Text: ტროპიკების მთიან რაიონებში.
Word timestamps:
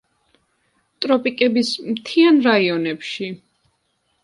ტროპიკების 1.05 1.69
მთიან 1.91 2.41
რაიონებში. 2.49 3.31